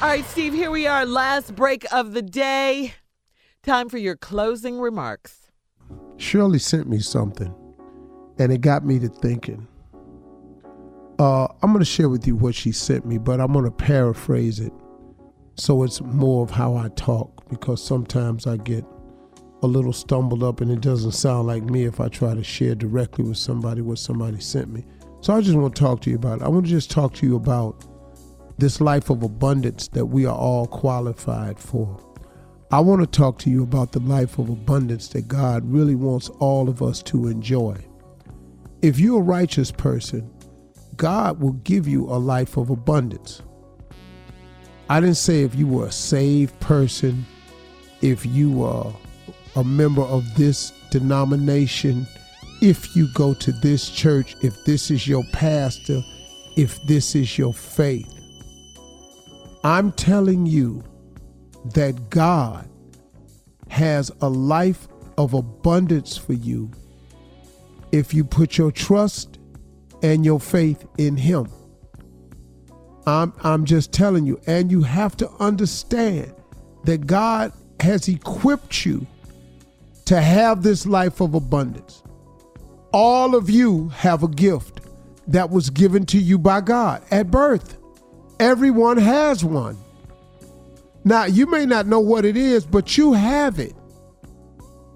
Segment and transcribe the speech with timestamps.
[0.00, 2.94] All right, Steve, here we are, last break of the day.
[3.64, 5.50] Time for your closing remarks.
[6.18, 7.52] Shirley sent me something,
[8.38, 9.66] and it got me to thinking.
[11.18, 13.72] Uh, I'm going to share with you what she sent me, but I'm going to
[13.72, 14.72] paraphrase it
[15.56, 18.84] so it's more of how I talk because sometimes I get
[19.64, 22.76] a little stumbled up and it doesn't sound like me if I try to share
[22.76, 24.84] directly with somebody what somebody sent me.
[25.22, 26.44] So I just want to talk to you about it.
[26.44, 27.84] I want to just talk to you about
[28.58, 32.04] this life of abundance that we are all qualified for.
[32.70, 36.28] I want to talk to you about the life of abundance that God really wants
[36.40, 37.76] all of us to enjoy.
[38.82, 40.30] If you're a righteous person,
[40.96, 43.42] God will give you a life of abundance.
[44.90, 47.24] I didn't say if you were a saved person,
[48.02, 48.92] if you were
[49.56, 52.06] a member of this denomination,
[52.60, 56.02] if you go to this church, if this is your pastor,
[56.56, 58.17] if this is your faith.
[59.64, 60.84] I'm telling you
[61.74, 62.68] that God
[63.68, 66.70] has a life of abundance for you
[67.92, 69.38] if you put your trust
[70.02, 71.48] and your faith in Him.
[73.06, 76.34] I'm, I'm just telling you, and you have to understand
[76.84, 79.06] that God has equipped you
[80.04, 82.02] to have this life of abundance.
[82.92, 84.80] All of you have a gift
[85.26, 87.76] that was given to you by God at birth.
[88.40, 89.76] Everyone has one.
[91.04, 93.74] Now, you may not know what it is, but you have it.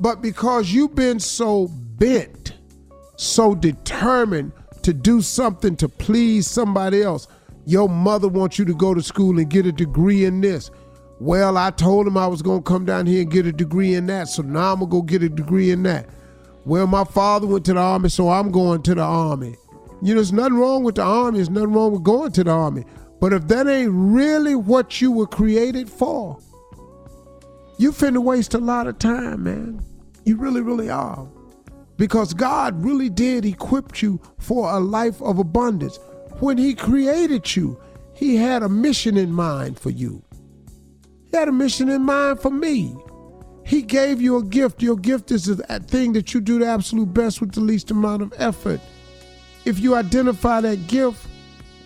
[0.00, 2.54] But because you've been so bent,
[3.16, 7.26] so determined to do something to please somebody else,
[7.64, 10.70] your mother wants you to go to school and get a degree in this.
[11.18, 13.94] Well, I told him I was going to come down here and get a degree
[13.94, 16.08] in that, so now I'm going to go get a degree in that.
[16.64, 19.56] Well, my father went to the army, so I'm going to the army.
[20.02, 21.38] You know, there's nothing wrong with the army.
[21.38, 22.84] There's nothing wrong with going to the army.
[23.20, 26.38] But if that ain't really what you were created for,
[27.78, 29.84] you finna waste a lot of time, man.
[30.24, 31.28] You really, really are.
[31.96, 35.98] Because God really did equip you for a life of abundance.
[36.40, 37.80] When He created you,
[38.14, 40.22] He had a mission in mind for you.
[41.30, 42.94] He had a mission in mind for me.
[43.64, 44.82] He gave you a gift.
[44.82, 48.22] Your gift is a thing that you do the absolute best with the least amount
[48.22, 48.80] of effort.
[49.64, 51.25] If you identify that gift,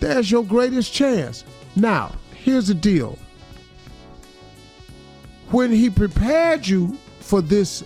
[0.00, 1.44] there's your greatest chance.
[1.76, 3.18] Now, here's the deal.
[5.50, 7.84] When he prepared you for this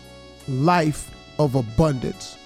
[0.49, 2.39] life of abundance,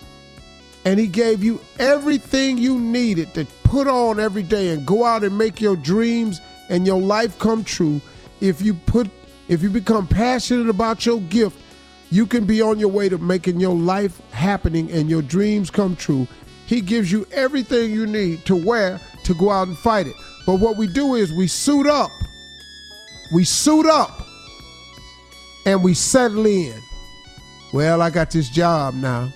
[0.85, 5.23] and he gave you everything you needed to put on every day and go out
[5.23, 6.41] and make your dreams
[6.71, 8.01] and your life come true,
[8.41, 9.11] if you put
[9.49, 11.59] if you become passionate about your gift,
[12.11, 15.97] you can be on your way to making your life happening and your dreams come
[15.97, 16.27] true.
[16.67, 20.17] He gives you everything you need to wear to go out and fight it.
[20.47, 22.11] But what we do is we suit up.
[23.33, 24.27] We suit up
[25.67, 26.75] and we settle in.
[27.73, 29.31] Well, I got this job now.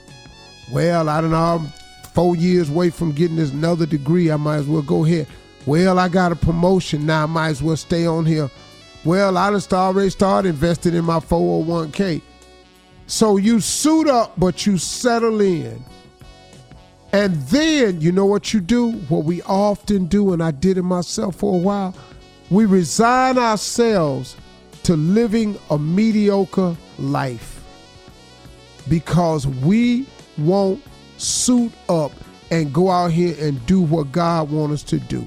[0.73, 1.37] Well, I don't know.
[1.37, 1.73] I'm
[2.15, 4.31] four years away from getting this another degree.
[4.31, 5.27] I might as well go here.
[5.67, 7.25] Well, I got a promotion now.
[7.25, 8.51] I might as well stay on here.
[9.05, 12.23] Well, I just already started investing in my 401k.
[13.07, 15.85] So you suit up, but you settle in.
[17.13, 18.93] And then you know what you do?
[19.09, 21.95] What we often do, and I did it myself for a while,
[22.51, 24.37] we resign ourselves
[24.85, 27.63] to living a mediocre life
[28.89, 30.07] because we
[30.39, 30.83] won't
[31.19, 32.13] suit up
[32.51, 35.27] and go out here and do what God wants us to do.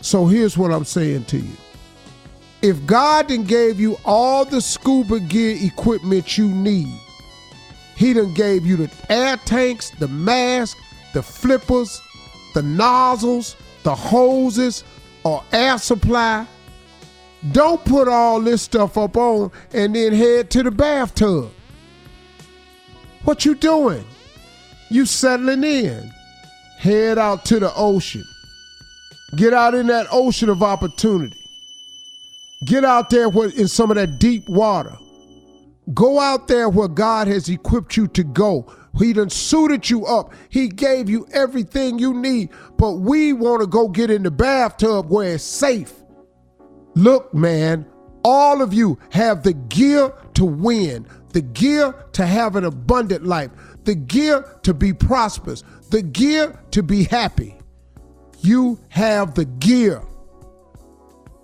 [0.00, 1.56] So here's what I'm saying to you.
[2.60, 6.92] If God then gave you all the scuba gear equipment you need,
[7.96, 10.76] he done gave you the air tanks, the mask,
[11.12, 12.00] the flippers,
[12.54, 14.84] the nozzles, the hoses,
[15.24, 16.46] or air supply.
[17.50, 21.50] Don't put all this stuff up on and then head to the bathtub.
[23.24, 24.04] What you doing?
[24.90, 26.12] You settling in.
[26.78, 28.24] Head out to the ocean.
[29.36, 31.36] Get out in that ocean of opportunity.
[32.64, 34.96] Get out there in some of that deep water.
[35.94, 38.72] Go out there where God has equipped you to go.
[38.98, 40.32] He done suited you up.
[40.48, 42.50] He gave you everything you need.
[42.76, 45.92] But we want to go get in the bathtub where it's safe.
[46.94, 47.86] Look, man,
[48.24, 53.50] all of you have the gear to win, the gear to have an abundant life,
[53.84, 57.56] the gear to be prosperous, the gear to be happy.
[58.40, 60.02] You have the gear.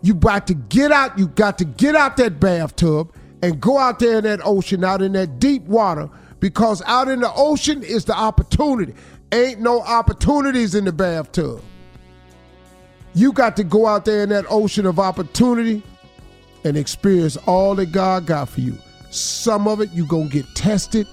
[0.02, 3.12] You got to get out, you got to get out that bathtub
[3.42, 6.08] and go out there in that ocean, out in that deep water,
[6.40, 8.94] because out in the ocean is the opportunity.
[9.32, 11.62] Ain't no opportunities in the bathtub.
[13.14, 15.82] You got to go out there in that ocean of opportunity
[16.64, 18.76] and experience all that God got for you.
[19.10, 21.06] Some of it you're going to get tested.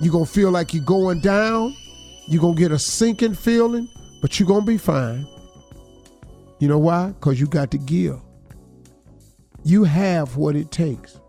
[0.00, 1.76] You're going to feel like you're going down.
[2.26, 3.88] You're going to get a sinking feeling,
[4.22, 5.26] but you're going to be fine.
[6.58, 7.08] You know why?
[7.08, 8.18] Because you got to give.
[9.64, 11.20] You have what it takes.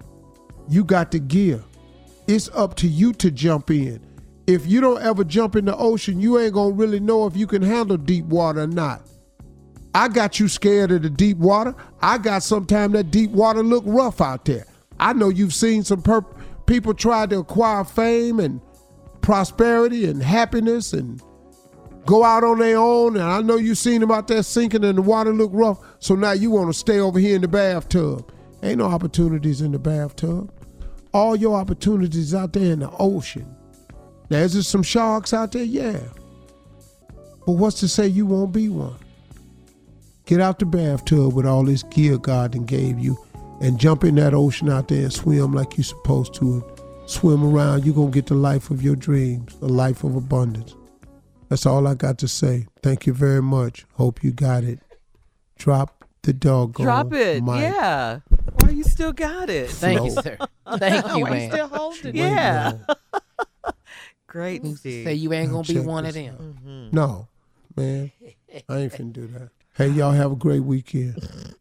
[0.67, 1.63] You got to give.
[2.27, 4.01] It's up to you to jump in.
[4.47, 7.35] If you don't ever jump in the ocean, you ain't going to really know if
[7.35, 9.01] you can handle deep water or not.
[9.93, 11.73] I got you scared of the deep water.
[12.01, 14.65] I got sometimes that deep water look rough out there.
[14.99, 16.03] I know you've seen some
[16.65, 18.59] people try to acquire fame and
[19.21, 21.21] prosperity and happiness and
[22.05, 23.15] go out on their own.
[23.15, 25.79] And I know you've seen them out there sinking and the water look rough.
[25.99, 28.31] So now you want to stay over here in the bathtub.
[28.65, 30.51] Ain't no opportunities in the bathtub.
[31.13, 33.55] All your opportunities out there in the ocean.
[34.29, 35.63] Now, is there some sharks out there?
[35.63, 35.99] Yeah.
[37.45, 38.95] But what's to say you won't be one?
[40.25, 43.17] Get out the bathtub with all this gear God done gave you
[43.61, 46.53] and jump in that ocean out there and swim like you're supposed to.
[46.53, 46.75] And
[47.05, 47.85] swim around.
[47.85, 50.75] You're going to get the life of your dreams, the life of abundance.
[51.49, 52.65] That's all I got to say.
[52.81, 53.85] Thank you very much.
[53.93, 54.79] Hope you got it.
[55.57, 57.43] Drop the doggone Drop it.
[57.43, 57.61] mic.
[57.61, 58.19] Yeah.
[58.65, 59.69] Why you still got it?
[59.69, 60.37] Thank you, sir.
[60.77, 61.51] Thank you, Why you man.
[61.51, 62.15] still holding it?
[62.15, 62.77] Yeah.
[64.27, 65.05] Great, Who Steve.
[65.05, 66.57] say you ain't gonna be check one of this them?
[66.59, 66.95] Mm-hmm.
[66.95, 67.27] No,
[67.77, 68.11] man.
[68.67, 69.49] I ain't finna do that.
[69.75, 71.15] Hey, y'all have a great weekend.